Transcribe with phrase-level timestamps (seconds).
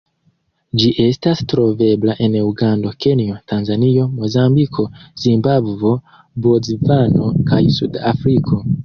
[0.83, 4.87] Ĝi estas trovebla en Ugando, Kenjo, Tanzanio, Mozambiko,
[5.27, 5.93] Zimbabvo,
[6.47, 8.61] Bocvano kaj Sud-Afriko.